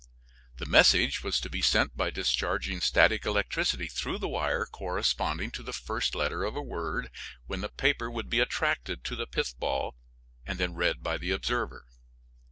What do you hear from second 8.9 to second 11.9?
to the pith ball and read by the observer.